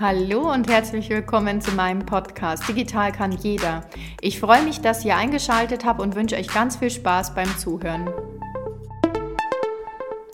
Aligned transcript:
Hallo 0.00 0.50
und 0.50 0.66
herzlich 0.70 1.10
willkommen 1.10 1.60
zu 1.60 1.72
meinem 1.72 2.06
Podcast 2.06 2.66
Digital 2.66 3.12
kann 3.12 3.32
jeder. 3.32 3.84
Ich 4.22 4.40
freue 4.40 4.62
mich, 4.62 4.80
dass 4.80 5.04
ihr 5.04 5.14
eingeschaltet 5.14 5.84
habt 5.84 6.00
und 6.00 6.14
wünsche 6.14 6.36
euch 6.36 6.48
ganz 6.48 6.76
viel 6.76 6.88
Spaß 6.88 7.34
beim 7.34 7.54
Zuhören. 7.58 8.08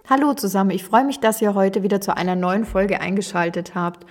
Hallo 0.08 0.34
zusammen, 0.34 0.70
ich 0.70 0.84
freue 0.84 1.02
mich, 1.04 1.18
dass 1.18 1.42
ihr 1.42 1.54
heute 1.54 1.82
wieder 1.82 2.00
zu 2.00 2.16
einer 2.16 2.36
neuen 2.36 2.64
Folge 2.64 3.00
eingeschaltet 3.00 3.74
habt. 3.74 4.06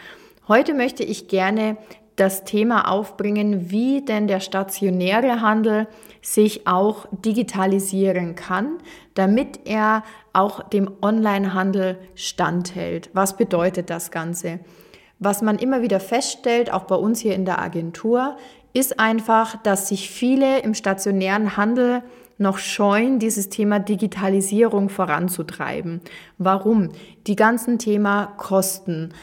Heute 0.49 0.73
möchte 0.73 1.05
ich 1.05 1.29
gerne 1.29 1.77
das 2.17 2.43
Thema 2.43 2.91
aufbringen, 2.91 3.71
wie 3.71 4.03
denn 4.03 4.27
der 4.27 4.41
stationäre 4.41 5.39
Handel 5.39 5.87
sich 6.21 6.67
auch 6.67 7.05
digitalisieren 7.13 8.35
kann, 8.35 8.79
damit 9.13 9.61
er 9.63 10.03
auch 10.33 10.67
dem 10.67 10.91
Onlinehandel 11.01 11.97
standhält. 12.13 13.09
Was 13.13 13.37
bedeutet 13.37 13.89
das 13.89 14.11
Ganze? 14.11 14.59
Was 15.25 15.41
man 15.41 15.57
immer 15.57 15.81
wieder 15.81 15.99
feststellt, 15.99 16.71
auch 16.71 16.83
bei 16.83 16.93
uns 16.93 17.19
hier 17.19 17.33
in 17.33 17.45
der 17.45 17.57
Agentur, 17.57 18.37
ist 18.73 18.99
einfach, 18.99 19.55
dass 19.63 19.87
sich 19.87 20.11
viele 20.11 20.59
im 20.59 20.75
stationären 20.75 21.57
Handel 21.57 22.03
noch 22.37 22.59
scheuen, 22.59 23.17
dieses 23.17 23.49
Thema 23.49 23.79
Digitalisierung 23.79 24.87
voranzutreiben. 24.87 26.01
Warum? 26.37 26.89
Die 27.25 27.35
ganzen 27.35 27.79
Thema 27.79 28.35
Kosten. 28.37 29.15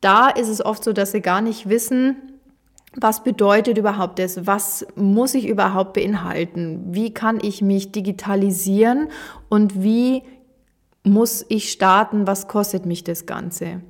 Da 0.00 0.28
ist 0.28 0.46
es 0.46 0.64
oft 0.64 0.84
so, 0.84 0.92
dass 0.92 1.10
sie 1.10 1.22
gar 1.22 1.40
nicht 1.40 1.68
wissen, 1.68 2.14
was 2.94 3.24
bedeutet 3.24 3.78
überhaupt 3.78 4.20
das? 4.20 4.46
Was 4.46 4.86
muss 4.94 5.34
ich 5.34 5.48
überhaupt 5.48 5.94
beinhalten? 5.94 6.84
Wie 6.94 7.12
kann 7.12 7.40
ich 7.42 7.62
mich 7.62 7.90
digitalisieren 7.90 9.08
und 9.48 9.82
wie 9.82 10.22
muss 11.02 11.44
ich 11.48 11.72
starten? 11.72 12.28
Was 12.28 12.46
kostet 12.46 12.86
mich 12.86 13.02
das 13.02 13.26
Ganze? 13.26 13.80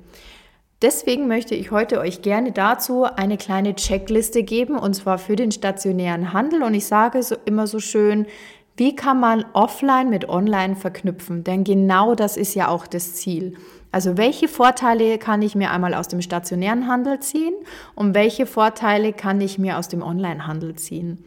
Deswegen 0.81 1.27
möchte 1.27 1.55
ich 1.55 1.71
heute 1.71 1.99
euch 1.99 2.21
gerne 2.21 2.51
dazu 2.51 3.03
eine 3.03 3.37
kleine 3.37 3.73
Checkliste 3.75 4.43
geben, 4.43 4.77
und 4.77 4.93
zwar 4.93 5.17
für 5.17 5.35
den 5.35 5.51
stationären 5.51 6.33
Handel. 6.33 6.61
Und 6.61 6.75
ich 6.75 6.85
sage 6.85 7.23
so 7.23 7.35
immer 7.45 7.65
so 7.65 7.79
schön, 7.79 8.27
wie 8.75 8.95
kann 8.95 9.19
man 9.19 9.43
offline 9.53 10.11
mit 10.11 10.29
online 10.29 10.75
verknüpfen? 10.75 11.43
Denn 11.43 11.63
genau 11.63 12.13
das 12.13 12.37
ist 12.37 12.53
ja 12.53 12.67
auch 12.67 12.85
das 12.85 13.15
Ziel. 13.15 13.55
Also 13.91 14.17
welche 14.17 14.47
Vorteile 14.47 15.17
kann 15.17 15.41
ich 15.41 15.55
mir 15.55 15.71
einmal 15.71 15.95
aus 15.95 16.09
dem 16.09 16.21
stationären 16.21 16.87
Handel 16.87 17.19
ziehen 17.21 17.55
und 17.95 18.13
welche 18.13 18.45
Vorteile 18.45 19.13
kann 19.13 19.41
ich 19.41 19.57
mir 19.57 19.79
aus 19.79 19.87
dem 19.87 20.03
Onlinehandel 20.03 20.75
ziehen? 20.75 21.23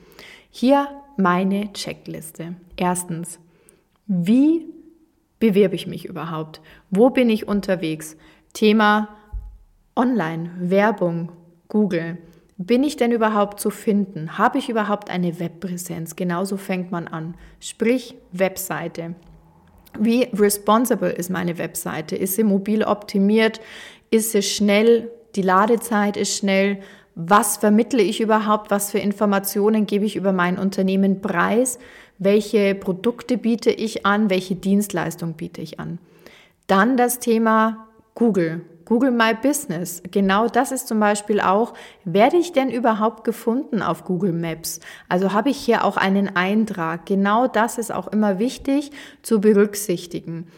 Hier 0.51 0.87
meine 1.17 1.73
Checkliste. 1.73 2.55
Erstens, 2.77 3.41
wie 4.07 4.67
bewerbe 5.41 5.75
ich 5.75 5.89
mich 5.89 6.05
überhaupt? 6.05 6.61
Wo 6.91 7.11
bin 7.11 7.31
ich 7.31 7.49
unterwegs? 7.49 8.17
Thema 8.53 9.09
Online, 10.01 10.51
Werbung, 10.59 11.31
Google. 11.69 12.17
Bin 12.57 12.85
ich 12.85 12.97
denn 12.97 13.13
überhaupt 13.13 13.61
zu 13.61 13.69
finden? 13.69 14.39
Habe 14.39 14.57
ich 14.57 14.71
überhaupt 14.71 15.11
eine 15.11 15.39
Webpräsenz? 15.39 16.17
Genauso 16.17 16.57
fängt 16.57 16.91
man 16.91 17.07
an. 17.07 17.35
Sprich 17.61 18.15
Webseite. 18.33 19.15
Wie 19.99 20.23
responsible 20.33 21.11
ist 21.11 21.29
meine 21.29 21.59
Webseite? 21.59 22.17
Ist 22.17 22.37
sie 22.37 22.45
mobil 22.45 22.83
optimiert? 22.83 23.61
Ist 24.11 24.33
sie 24.33 24.41
schnell? 24.41 25.11
Die 25.37 25.43
Ladezeit 25.43 26.17
ist 26.17 26.35
schnell. 26.35 26.81
Was 27.15 27.59
vermittle 27.59 28.01
ich 28.01 28.23
überhaupt? 28.23 28.71
Was 28.71 28.93
für 28.93 29.01
Informationen 29.01 29.85
gebe 29.85 30.07
ich 30.07 30.17
über 30.17 30.33
mein 30.33 30.59
Unternehmen 30.59 31.21
preis? 31.21 31.79
Welche 32.17 32.75
Produkte 32.75 33.37
biete 33.37 33.71
ich 33.71 34.07
an? 34.07 34.31
Welche 34.31 34.55
Dienstleistung 34.55 35.35
biete 35.35 35.61
ich 35.61 35.79
an? 35.79 35.99
Dann 36.69 36.97
das 36.97 37.19
Thema 37.19 37.87
Google. 38.15 38.63
Google 38.91 39.13
My 39.13 39.35
Business. 39.41 40.03
Genau 40.11 40.49
das 40.49 40.73
ist 40.73 40.89
zum 40.89 40.99
Beispiel 40.99 41.41
auch, 41.41 41.75
werde 42.05 42.37
ich 42.37 42.53
denn 42.53 42.71
überhaupt 42.71 43.23
gefunden 43.23 43.83
auf 43.83 44.03
Google 44.03 44.33
Maps? 44.33 44.81
Also 45.09 45.33
habe 45.33 45.51
ich 45.51 45.59
hier 45.59 45.85
auch 45.85 45.97
einen 45.97 46.35
Eintrag. 46.35 47.07
Genau 47.07 47.47
das 47.47 47.79
ist 47.79 47.93
auch 47.93 48.09
immer 48.09 48.41
wichtig 48.41 48.91
zu 49.23 49.41
berücksichtigen, 49.41 50.49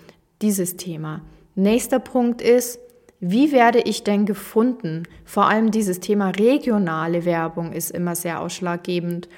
dieses 0.41 0.79
Thema. 0.79 1.21
Nächster 1.57 1.99
Punkt 1.99 2.41
ist, 2.41 2.81
wie 3.21 3.53
werde 3.53 3.81
ich 3.81 4.03
denn 4.03 4.25
gefunden? 4.25 5.03
Vor 5.27 5.47
allem 5.47 5.71
dieses 5.71 6.01
Thema 6.01 6.31
regionale 6.31 7.27
Werbung 7.27 7.73
ist 7.73 7.91
immer 7.91 8.15
sehr 8.17 8.41
ausschlaggebend. 8.41 9.29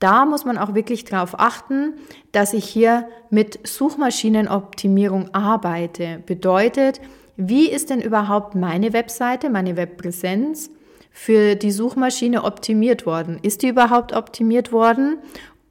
Da 0.00 0.26
muss 0.26 0.44
man 0.44 0.58
auch 0.58 0.74
wirklich 0.74 1.04
darauf 1.04 1.38
achten, 1.38 1.94
dass 2.32 2.54
ich 2.54 2.64
hier 2.64 3.06
mit 3.30 3.64
Suchmaschinenoptimierung 3.64 5.32
arbeite. 5.32 6.24
Bedeutet, 6.26 7.00
wie 7.36 7.70
ist 7.70 7.90
denn 7.90 8.00
überhaupt 8.00 8.54
meine 8.54 8.92
Webseite, 8.92 9.50
meine 9.50 9.76
Webpräsenz 9.76 10.70
für 11.10 11.54
die 11.54 11.72
Suchmaschine 11.72 12.44
optimiert 12.44 13.06
worden? 13.06 13.38
Ist 13.42 13.62
die 13.62 13.68
überhaupt 13.68 14.12
optimiert 14.12 14.72
worden? 14.72 15.18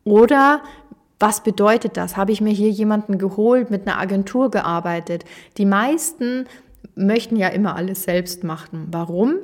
Oder 0.04 0.62
was 1.20 1.44
bedeutet 1.44 1.98
das? 1.98 2.18
Habe 2.18 2.32
ich 2.32 2.42
mir 2.42 2.54
hier 2.54 2.70
jemanden 2.70 3.18
geholt, 3.18 3.70
mit 3.70 3.88
einer 3.88 4.00
Agentur 4.00 4.50
gearbeitet? 4.50 5.24
Die 5.58 5.66
meisten 5.66 6.48
möchten 6.96 7.36
ja 7.36 7.48
immer 7.50 7.76
alles 7.76 8.04
selbst 8.04 8.44
machen. 8.44 8.88
Warum? 8.92 9.36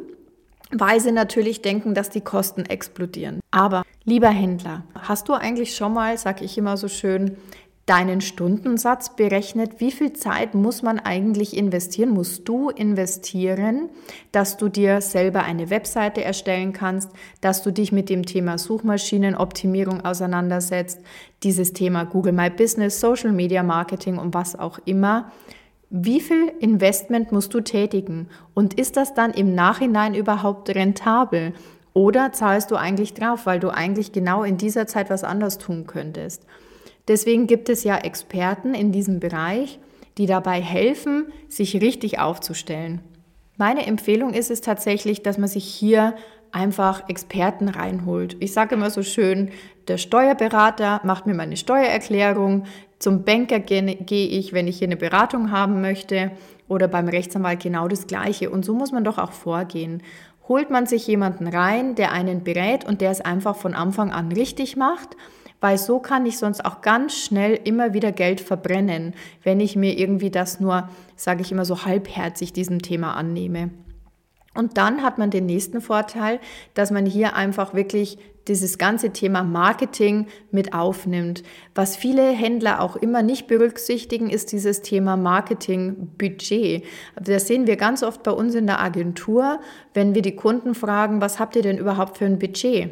Weil 0.71 0.99
sie 0.99 1.11
natürlich 1.11 1.61
denken, 1.61 1.93
dass 1.93 2.09
die 2.09 2.21
Kosten 2.21 2.65
explodieren. 2.65 3.39
Aber 3.51 3.83
lieber 4.03 4.29
Händler, 4.29 4.83
hast 4.95 5.29
du 5.29 5.33
eigentlich 5.33 5.75
schon 5.75 5.93
mal, 5.93 6.17
sag 6.17 6.41
ich 6.41 6.57
immer 6.57 6.77
so 6.77 6.87
schön, 6.87 7.37
deinen 7.87 8.19
Stundensatz 8.19 9.15
berechnet, 9.15 9.79
wie 9.79 9.93
viel 9.93 10.11
Zeit 10.11 10.53
muss 10.53 10.83
man 10.83 10.99
eigentlich 10.99 11.55
investieren, 11.55 12.09
musst 12.09 12.47
du 12.47 12.69
investieren, 12.69 13.89
dass 14.33 14.57
du 14.57 14.67
dir 14.67 14.99
selber 14.99 15.43
eine 15.43 15.69
Webseite 15.69 16.21
erstellen 16.21 16.73
kannst, 16.73 17.09
dass 17.39 17.63
du 17.63 17.71
dich 17.71 17.93
mit 17.93 18.09
dem 18.09 18.25
Thema 18.25 18.57
Suchmaschinenoptimierung 18.57 20.03
auseinandersetzt, 20.03 20.99
dieses 21.43 21.71
Thema 21.71 22.03
Google 22.03 22.33
My 22.33 22.49
Business, 22.49 22.99
Social 22.99 23.31
Media 23.31 23.63
Marketing 23.63 24.17
und 24.17 24.33
was 24.33 24.59
auch 24.59 24.79
immer. 24.83 25.31
Wie 25.89 26.19
viel 26.19 26.51
Investment 26.59 27.31
musst 27.31 27.53
du 27.53 27.61
tätigen? 27.61 28.27
Und 28.53 28.73
ist 28.73 28.97
das 28.97 29.13
dann 29.13 29.31
im 29.31 29.55
Nachhinein 29.55 30.13
überhaupt 30.13 30.69
rentabel? 30.69 31.53
Oder 31.93 32.33
zahlst 32.33 32.69
du 32.69 32.75
eigentlich 32.75 33.13
drauf, 33.13 33.45
weil 33.45 33.61
du 33.61 33.69
eigentlich 33.69 34.11
genau 34.11 34.43
in 34.43 34.57
dieser 34.57 34.87
Zeit 34.87 35.09
was 35.09 35.23
anders 35.23 35.57
tun 35.57 35.87
könntest? 35.87 36.45
Deswegen 37.07 37.47
gibt 37.47 37.69
es 37.69 37.83
ja 37.83 37.97
Experten 37.97 38.73
in 38.73 38.91
diesem 38.91 39.19
Bereich, 39.19 39.79
die 40.17 40.25
dabei 40.25 40.61
helfen, 40.61 41.27
sich 41.47 41.81
richtig 41.81 42.19
aufzustellen. 42.19 43.01
Meine 43.55 43.85
Empfehlung 43.85 44.33
ist 44.33 44.51
es 44.51 44.61
tatsächlich, 44.61 45.23
dass 45.23 45.37
man 45.37 45.47
sich 45.47 45.65
hier 45.65 46.15
einfach 46.51 47.09
Experten 47.09 47.69
reinholt. 47.69 48.37
Ich 48.39 48.53
sage 48.53 48.75
immer 48.75 48.89
so 48.89 49.03
schön, 49.03 49.49
der 49.87 49.97
Steuerberater 49.97 51.01
macht 51.03 51.27
mir 51.27 51.33
meine 51.33 51.57
Steuererklärung, 51.57 52.65
zum 52.99 53.23
Banker 53.23 53.59
gehe 53.59 54.27
ich, 54.27 54.53
wenn 54.53 54.67
ich 54.67 54.79
hier 54.79 54.87
eine 54.87 54.97
Beratung 54.97 55.51
haben 55.51 55.81
möchte 55.81 56.31
oder 56.67 56.87
beim 56.87 57.07
Rechtsanwalt 57.07 57.61
genau 57.61 57.87
das 57.87 58.07
Gleiche. 58.07 58.49
Und 58.49 58.65
so 58.65 58.73
muss 58.73 58.91
man 58.91 59.03
doch 59.03 59.19
auch 59.19 59.33
vorgehen. 59.33 60.01
Holt 60.47 60.71
man 60.71 60.87
sich 60.87 61.05
jemanden 61.05 61.47
rein, 61.47 61.93
der 61.95 62.11
einen 62.11 62.43
berät 62.43 62.85
und 62.85 63.01
der 63.01 63.11
es 63.11 63.21
einfach 63.21 63.55
von 63.55 63.75
Anfang 63.75 64.11
an 64.11 64.31
richtig 64.31 64.77
macht 64.77 65.15
weil 65.61 65.77
so 65.77 65.99
kann 65.99 66.25
ich 66.25 66.37
sonst 66.37 66.63
auch 66.65 66.81
ganz 66.81 67.15
schnell 67.15 67.59
immer 67.63 67.93
wieder 67.93 68.11
Geld 68.11 68.41
verbrennen, 68.41 69.13
wenn 69.43 69.59
ich 69.59 69.75
mir 69.75 69.97
irgendwie 69.97 70.31
das 70.31 70.59
nur, 70.59 70.89
sage 71.15 71.41
ich 71.41 71.51
immer 71.51 71.65
so 71.65 71.85
halbherzig 71.85 72.53
diesem 72.53 72.81
Thema 72.81 73.15
annehme. 73.15 73.71
Und 74.53 74.77
dann 74.77 75.03
hat 75.03 75.19
man 75.19 75.29
den 75.29 75.45
nächsten 75.45 75.81
Vorteil, 75.81 76.39
dass 76.73 76.89
man 76.89 77.05
hier 77.05 77.35
einfach 77.35 77.75
wirklich 77.75 78.17
dieses 78.47 78.77
ganze 78.77 79.11
Thema 79.11 79.43
Marketing 79.43 80.27
mit 80.51 80.73
aufnimmt. 80.73 81.43
Was 81.75 81.95
viele 81.95 82.31
Händler 82.31 82.81
auch 82.81 82.95
immer 82.95 83.21
nicht 83.21 83.47
berücksichtigen, 83.47 84.29
ist 84.29 84.51
dieses 84.51 84.81
Thema 84.81 85.17
Marketingbudget. 85.17 86.85
Das 87.21 87.47
sehen 87.47 87.67
wir 87.67 87.75
ganz 87.75 88.03
oft 88.03 88.23
bei 88.23 88.31
uns 88.31 88.55
in 88.55 88.65
der 88.67 88.79
Agentur, 88.79 89.59
wenn 89.93 90.15
wir 90.15 90.21
die 90.21 90.35
Kunden 90.35 90.75
fragen, 90.75 91.21
was 91.21 91.39
habt 91.39 91.55
ihr 91.55 91.61
denn 91.61 91.77
überhaupt 91.77 92.17
für 92.17 92.25
ein 92.25 92.39
Budget? 92.39 92.91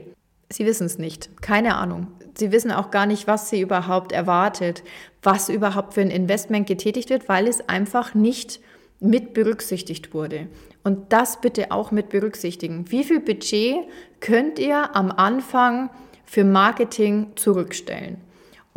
Sie 0.49 0.65
wissen 0.65 0.85
es 0.85 0.97
nicht, 0.97 1.41
keine 1.41 1.75
Ahnung. 1.75 2.07
Sie 2.37 2.51
wissen 2.51 2.71
auch 2.71 2.91
gar 2.91 3.05
nicht, 3.05 3.27
was 3.27 3.49
sie 3.49 3.61
überhaupt 3.61 4.11
erwartet, 4.11 4.83
was 5.23 5.49
überhaupt 5.49 5.93
für 5.93 6.01
ein 6.01 6.09
Investment 6.09 6.67
getätigt 6.67 7.09
wird, 7.09 7.29
weil 7.29 7.47
es 7.47 7.67
einfach 7.69 8.13
nicht 8.13 8.59
mit 8.99 9.33
berücksichtigt 9.33 10.13
wurde. 10.13 10.47
Und 10.83 11.11
das 11.13 11.41
bitte 11.41 11.71
auch 11.71 11.91
mit 11.91 12.09
berücksichtigen. 12.09 12.91
Wie 12.91 13.03
viel 13.03 13.19
Budget 13.19 13.77
könnt 14.19 14.59
ihr 14.59 14.95
am 14.95 15.11
Anfang 15.11 15.89
für 16.25 16.43
Marketing 16.43 17.31
zurückstellen? 17.35 18.17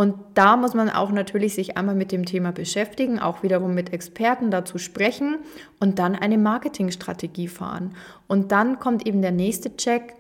Und 0.01 0.15
da 0.35 0.57
muss 0.57 0.75
man 0.75 0.91
auch 0.91 1.11
natürlich 1.11 1.55
sich 1.55 1.77
einmal 1.77 1.97
mit 1.97 2.13
dem 2.13 2.25
Thema 2.25 2.53
beschäftigen, 2.53 3.19
auch 3.19 3.43
wiederum 3.43 3.75
mit 3.75 3.93
Experten 3.93 4.53
dazu 4.53 4.79
sprechen 4.79 5.39
und 5.81 5.99
dann 5.99 6.15
eine 6.15 6.39
Marketingstrategie 6.39 7.49
fahren. 7.49 7.97
Und 8.29 8.53
dann 8.53 8.79
kommt 8.79 9.09
eben 9.09 9.23
der 9.23 9.33
nächste 9.33 9.77
Check, 9.77 10.15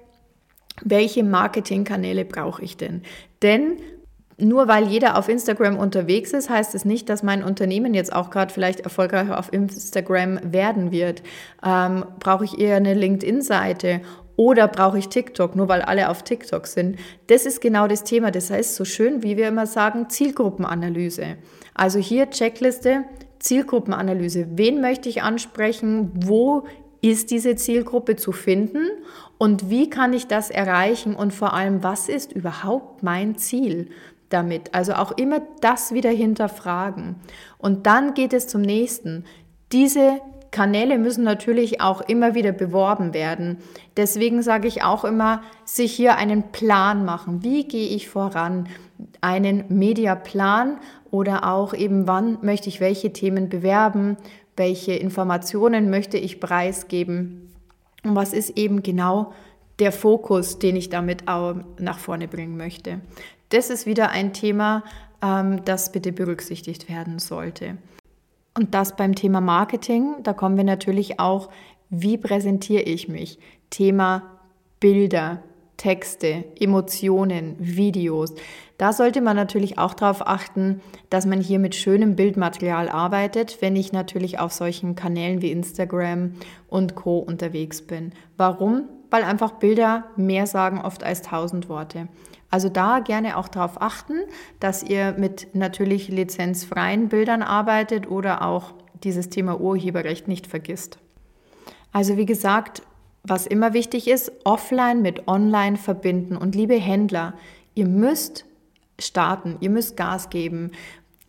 welche 0.84 1.24
Marketingkanäle 1.24 2.24
brauche 2.24 2.62
ich 2.62 2.76
denn? 2.76 3.02
Denn 3.42 3.78
nur 4.40 4.68
weil 4.68 4.86
jeder 4.86 5.18
auf 5.18 5.28
Instagram 5.28 5.76
unterwegs 5.76 6.32
ist, 6.32 6.48
heißt 6.48 6.74
es 6.74 6.84
nicht, 6.84 7.08
dass 7.08 7.24
mein 7.24 7.42
Unternehmen 7.42 7.92
jetzt 7.92 8.12
auch 8.12 8.30
gerade 8.30 8.52
vielleicht 8.52 8.80
erfolgreich 8.80 9.30
auf 9.30 9.52
Instagram 9.52 10.38
werden 10.52 10.92
wird. 10.92 11.22
Ähm, 11.66 12.04
brauche 12.20 12.44
ich 12.44 12.58
eher 12.58 12.76
eine 12.76 12.94
LinkedIn-Seite 12.94 14.00
oder 14.36 14.68
brauche 14.68 14.98
ich 14.98 15.08
TikTok, 15.08 15.56
nur 15.56 15.68
weil 15.68 15.82
alle 15.82 16.08
auf 16.08 16.22
TikTok 16.22 16.68
sind? 16.68 16.98
Das 17.26 17.44
ist 17.44 17.60
genau 17.60 17.88
das 17.88 18.04
Thema. 18.04 18.30
Das 18.30 18.50
heißt, 18.50 18.76
so 18.76 18.84
schön, 18.84 19.24
wie 19.24 19.36
wir 19.36 19.48
immer 19.48 19.66
sagen, 19.66 20.08
Zielgruppenanalyse. 20.08 21.36
Also 21.74 21.98
hier 21.98 22.30
Checkliste, 22.30 23.02
Zielgruppenanalyse. 23.40 24.46
Wen 24.52 24.80
möchte 24.80 25.08
ich 25.08 25.22
ansprechen? 25.22 26.12
Wo 26.14 26.64
ist 27.00 27.30
diese 27.30 27.56
Zielgruppe 27.56 28.16
zu 28.16 28.32
finden? 28.32 28.88
Und 29.38 29.70
wie 29.70 29.88
kann 29.88 30.12
ich 30.12 30.26
das 30.26 30.50
erreichen? 30.50 31.14
Und 31.14 31.32
vor 31.32 31.52
allem, 31.54 31.82
was 31.82 32.08
ist 32.08 32.32
überhaupt 32.32 33.02
mein 33.02 33.36
Ziel? 33.36 33.88
damit. 34.28 34.74
Also 34.74 34.94
auch 34.94 35.12
immer 35.12 35.40
das 35.60 35.92
wieder 35.92 36.10
hinterfragen. 36.10 37.16
Und 37.58 37.86
dann 37.86 38.14
geht 38.14 38.32
es 38.32 38.46
zum 38.46 38.62
nächsten. 38.62 39.24
Diese 39.72 40.20
Kanäle 40.50 40.98
müssen 40.98 41.24
natürlich 41.24 41.80
auch 41.80 42.00
immer 42.02 42.34
wieder 42.34 42.52
beworben 42.52 43.12
werden. 43.12 43.58
Deswegen 43.96 44.42
sage 44.42 44.68
ich 44.68 44.82
auch 44.82 45.04
immer, 45.04 45.42
sich 45.64 45.92
hier 45.92 46.16
einen 46.16 46.52
Plan 46.52 47.04
machen. 47.04 47.42
Wie 47.42 47.64
gehe 47.64 47.88
ich 47.88 48.08
voran? 48.08 48.68
Einen 49.20 49.64
Mediaplan 49.68 50.78
oder 51.10 51.52
auch 51.52 51.74
eben, 51.74 52.06
wann 52.06 52.38
möchte 52.42 52.68
ich 52.68 52.80
welche 52.80 53.12
Themen 53.12 53.48
bewerben? 53.48 54.16
Welche 54.58 54.92
Informationen 54.92 55.88
möchte 55.88 56.18
ich 56.18 56.40
preisgeben? 56.40 57.54
Und 58.02 58.16
was 58.16 58.32
ist 58.32 58.58
eben 58.58 58.82
genau 58.82 59.32
der 59.78 59.92
Fokus, 59.92 60.58
den 60.58 60.74
ich 60.74 60.90
damit 60.90 61.28
auch 61.28 61.54
nach 61.78 62.00
vorne 62.00 62.26
bringen 62.26 62.56
möchte? 62.56 63.00
Das 63.50 63.70
ist 63.70 63.86
wieder 63.86 64.10
ein 64.10 64.32
Thema, 64.32 64.82
ähm, 65.22 65.64
das 65.64 65.92
bitte 65.92 66.10
berücksichtigt 66.10 66.88
werden 66.88 67.20
sollte. 67.20 67.78
Und 68.56 68.74
das 68.74 68.96
beim 68.96 69.14
Thema 69.14 69.40
Marketing, 69.40 70.16
da 70.24 70.32
kommen 70.32 70.56
wir 70.56 70.64
natürlich 70.64 71.20
auch, 71.20 71.50
wie 71.88 72.18
präsentiere 72.18 72.82
ich 72.82 73.08
mich? 73.08 73.38
Thema 73.70 74.40
Bilder, 74.80 75.44
Texte, 75.78 76.44
Emotionen, 76.60 77.56
Videos. 77.58 78.34
Da 78.76 78.92
sollte 78.92 79.22
man 79.22 79.36
natürlich 79.36 79.78
auch 79.78 79.94
darauf 79.94 80.26
achten, 80.26 80.82
dass 81.08 81.24
man 81.24 81.40
hier 81.40 81.58
mit 81.58 81.74
schönem 81.74 82.14
Bildmaterial 82.14 82.90
arbeitet, 82.90 83.62
wenn 83.62 83.74
ich 83.74 83.92
natürlich 83.92 84.38
auf 84.38 84.52
solchen 84.52 84.94
Kanälen 84.94 85.40
wie 85.40 85.50
Instagram 85.50 86.34
und 86.68 86.94
Co 86.94 87.18
unterwegs 87.18 87.80
bin. 87.80 88.12
Warum? 88.36 88.88
Weil 89.10 89.22
einfach 89.22 89.52
Bilder 89.52 90.04
mehr 90.16 90.46
sagen 90.46 90.80
oft 90.82 91.02
als 91.02 91.22
tausend 91.22 91.70
Worte. 91.70 92.08
Also 92.50 92.68
da 92.68 92.98
gerne 92.98 93.36
auch 93.36 93.48
darauf 93.48 93.80
achten, 93.80 94.20
dass 94.60 94.82
ihr 94.82 95.14
mit 95.16 95.48
natürlich 95.54 96.08
lizenzfreien 96.08 97.08
Bildern 97.08 97.42
arbeitet 97.42 98.10
oder 98.10 98.42
auch 98.42 98.74
dieses 99.04 99.28
Thema 99.28 99.60
Urheberrecht 99.60 100.28
nicht 100.28 100.46
vergisst. 100.46 100.98
Also 101.92 102.16
wie 102.16 102.26
gesagt, 102.26 102.82
was 103.28 103.46
immer 103.46 103.72
wichtig 103.72 104.08
ist, 104.08 104.32
offline 104.44 105.02
mit 105.02 105.28
online 105.28 105.76
verbinden. 105.76 106.36
Und 106.36 106.54
liebe 106.54 106.74
Händler, 106.74 107.34
ihr 107.74 107.86
müsst 107.86 108.44
starten, 108.98 109.56
ihr 109.60 109.70
müsst 109.70 109.96
Gas 109.96 110.30
geben. 110.30 110.72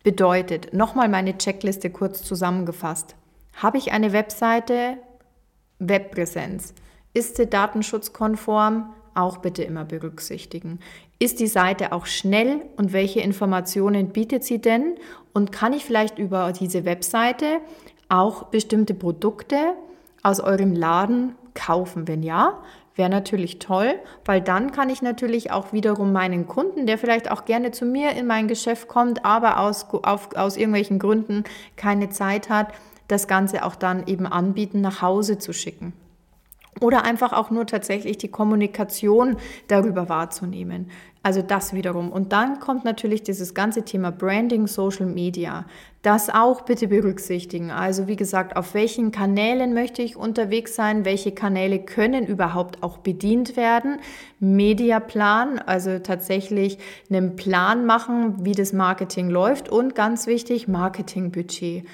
Bedeutet, 0.02 0.72
nochmal 0.72 1.08
meine 1.08 1.36
Checkliste 1.36 1.90
kurz 1.90 2.22
zusammengefasst. 2.22 3.16
Habe 3.54 3.78
ich 3.78 3.92
eine 3.92 4.12
Webseite, 4.12 4.96
Webpräsenz? 5.78 6.74
Ist 7.12 7.36
sie 7.36 7.46
datenschutzkonform? 7.46 8.94
Auch 9.14 9.38
bitte 9.38 9.62
immer 9.64 9.84
berücksichtigen. 9.84 10.78
Ist 11.18 11.40
die 11.40 11.48
Seite 11.48 11.92
auch 11.92 12.06
schnell 12.06 12.62
und 12.76 12.92
welche 12.92 13.20
Informationen 13.20 14.10
bietet 14.10 14.44
sie 14.44 14.60
denn? 14.60 14.94
Und 15.34 15.52
kann 15.52 15.72
ich 15.72 15.84
vielleicht 15.84 16.18
über 16.18 16.52
diese 16.52 16.84
Webseite 16.84 17.58
auch 18.08 18.44
bestimmte 18.44 18.94
Produkte 18.94 19.74
aus 20.22 20.40
eurem 20.40 20.72
Laden 20.72 21.34
kaufen? 21.60 22.08
Wenn 22.08 22.22
ja, 22.22 22.58
wäre 22.96 23.10
natürlich 23.10 23.58
toll, 23.58 23.94
weil 24.24 24.40
dann 24.40 24.72
kann 24.72 24.90
ich 24.90 25.02
natürlich 25.02 25.50
auch 25.50 25.72
wiederum 25.72 26.12
meinen 26.12 26.46
Kunden, 26.46 26.86
der 26.86 26.98
vielleicht 26.98 27.30
auch 27.30 27.44
gerne 27.44 27.70
zu 27.70 27.84
mir 27.84 28.12
in 28.12 28.26
mein 28.26 28.48
Geschäft 28.48 28.88
kommt, 28.88 29.24
aber 29.24 29.60
aus, 29.60 29.86
auf, 30.02 30.34
aus 30.36 30.56
irgendwelchen 30.56 30.98
Gründen 30.98 31.44
keine 31.76 32.10
Zeit 32.10 32.48
hat, 32.50 32.68
das 33.08 33.28
Ganze 33.28 33.64
auch 33.64 33.74
dann 33.74 34.06
eben 34.06 34.26
anbieten, 34.26 34.80
nach 34.80 35.02
Hause 35.02 35.38
zu 35.38 35.52
schicken. 35.52 35.92
Oder 36.80 37.04
einfach 37.04 37.32
auch 37.32 37.50
nur 37.50 37.66
tatsächlich 37.66 38.18
die 38.18 38.28
Kommunikation 38.28 39.36
darüber 39.68 40.08
wahrzunehmen. 40.08 40.90
Also 41.22 41.42
das 41.42 41.74
wiederum. 41.74 42.10
Und 42.10 42.32
dann 42.32 42.60
kommt 42.60 42.84
natürlich 42.86 43.22
dieses 43.22 43.52
ganze 43.52 43.82
Thema 43.82 44.10
Branding, 44.10 44.66
Social 44.66 45.04
Media. 45.04 45.66
Das 46.00 46.30
auch 46.30 46.62
bitte 46.62 46.88
berücksichtigen. 46.88 47.70
Also 47.70 48.08
wie 48.08 48.16
gesagt, 48.16 48.56
auf 48.56 48.72
welchen 48.72 49.10
Kanälen 49.10 49.74
möchte 49.74 50.00
ich 50.00 50.16
unterwegs 50.16 50.74
sein? 50.74 51.04
Welche 51.04 51.32
Kanäle 51.32 51.80
können 51.80 52.26
überhaupt 52.26 52.82
auch 52.82 52.96
bedient 52.96 53.58
werden? 53.58 53.98
Mediaplan, 54.38 55.58
also 55.58 55.98
tatsächlich 55.98 56.78
einen 57.10 57.36
Plan 57.36 57.84
machen, 57.84 58.46
wie 58.46 58.52
das 58.52 58.72
Marketing 58.72 59.28
läuft. 59.28 59.68
Und 59.68 59.94
ganz 59.94 60.26
wichtig, 60.26 60.68
Marketingbudget 60.68 61.84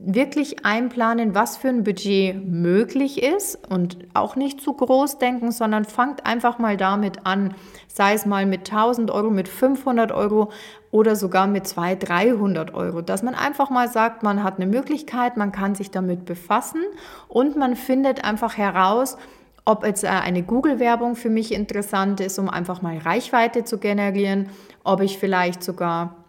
wirklich 0.00 0.64
einplanen, 0.64 1.34
was 1.34 1.56
für 1.56 1.68
ein 1.68 1.84
Budget 1.84 2.44
möglich 2.46 3.22
ist 3.22 3.58
und 3.70 3.98
auch 4.12 4.34
nicht 4.34 4.60
zu 4.60 4.72
groß 4.72 5.18
denken, 5.18 5.52
sondern 5.52 5.84
fangt 5.84 6.26
einfach 6.26 6.58
mal 6.58 6.76
damit 6.76 7.26
an, 7.26 7.54
sei 7.86 8.14
es 8.14 8.26
mal 8.26 8.44
mit 8.44 8.70
1000 8.70 9.10
Euro, 9.10 9.30
mit 9.30 9.48
500 9.48 10.10
Euro 10.10 10.50
oder 10.90 11.14
sogar 11.14 11.46
mit 11.46 11.66
200, 11.66 12.08
300 12.08 12.74
Euro, 12.74 13.02
dass 13.02 13.22
man 13.22 13.34
einfach 13.34 13.70
mal 13.70 13.88
sagt, 13.88 14.22
man 14.24 14.42
hat 14.42 14.56
eine 14.56 14.66
Möglichkeit, 14.66 15.36
man 15.36 15.52
kann 15.52 15.74
sich 15.76 15.90
damit 15.92 16.24
befassen 16.24 16.82
und 17.28 17.56
man 17.56 17.76
findet 17.76 18.24
einfach 18.24 18.56
heraus, 18.56 19.16
ob 19.64 19.84
jetzt 19.86 20.04
äh, 20.04 20.08
eine 20.08 20.42
Google-Werbung 20.42 21.14
für 21.14 21.30
mich 21.30 21.52
interessant 21.52 22.20
ist, 22.20 22.38
um 22.38 22.50
einfach 22.50 22.82
mal 22.82 22.98
Reichweite 22.98 23.64
zu 23.64 23.78
generieren, 23.78 24.50
ob 24.82 25.00
ich 25.00 25.18
vielleicht 25.18 25.62
sogar 25.62 26.23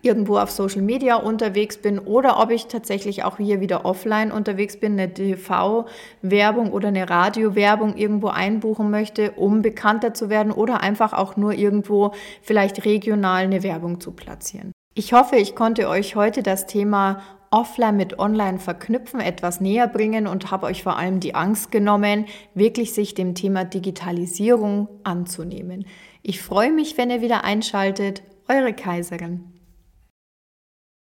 irgendwo 0.00 0.38
auf 0.38 0.50
Social 0.50 0.82
Media 0.82 1.16
unterwegs 1.16 1.76
bin 1.76 1.98
oder 1.98 2.40
ob 2.40 2.50
ich 2.50 2.66
tatsächlich 2.66 3.24
auch 3.24 3.36
hier 3.36 3.60
wieder 3.60 3.84
offline 3.84 4.32
unterwegs 4.32 4.78
bin, 4.78 4.92
eine 4.92 5.12
TV-Werbung 5.12 6.72
oder 6.72 6.88
eine 6.88 7.08
Radio-Werbung 7.08 7.96
irgendwo 7.96 8.28
einbuchen 8.28 8.90
möchte, 8.90 9.32
um 9.32 9.62
bekannter 9.62 10.14
zu 10.14 10.30
werden 10.30 10.52
oder 10.52 10.80
einfach 10.80 11.12
auch 11.12 11.36
nur 11.36 11.52
irgendwo 11.52 12.12
vielleicht 12.40 12.84
regional 12.84 13.44
eine 13.44 13.62
Werbung 13.62 14.00
zu 14.00 14.12
platzieren. 14.12 14.72
Ich 14.94 15.12
hoffe, 15.12 15.36
ich 15.36 15.54
konnte 15.54 15.88
euch 15.88 16.16
heute 16.16 16.42
das 16.42 16.66
Thema 16.66 17.22
Offline 17.50 17.96
mit 17.96 18.18
Online 18.18 18.58
verknüpfen, 18.58 19.20
etwas 19.20 19.60
näher 19.60 19.86
bringen 19.86 20.26
und 20.26 20.50
habe 20.50 20.66
euch 20.66 20.82
vor 20.82 20.96
allem 20.96 21.20
die 21.20 21.34
Angst 21.34 21.70
genommen, 21.70 22.24
wirklich 22.54 22.94
sich 22.94 23.14
dem 23.14 23.34
Thema 23.34 23.64
Digitalisierung 23.64 24.88
anzunehmen. 25.04 25.86
Ich 26.22 26.40
freue 26.40 26.72
mich, 26.72 26.96
wenn 26.96 27.10
ihr 27.10 27.20
wieder 27.20 27.44
einschaltet. 27.44 28.22
Eure 28.48 28.72
Kaiserin. 28.72 29.52